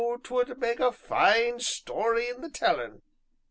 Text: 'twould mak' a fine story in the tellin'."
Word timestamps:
'twould 0.23 0.57
mak' 0.57 0.79
a 0.79 0.91
fine 0.91 1.59
story 1.59 2.27
in 2.27 2.41
the 2.41 2.49
tellin'." 2.49 3.03